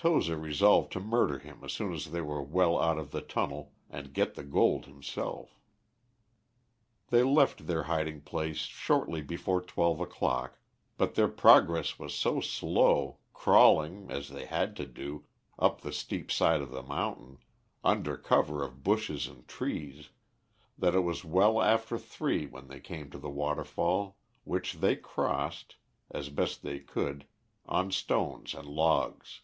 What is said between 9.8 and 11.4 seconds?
o'clock, but their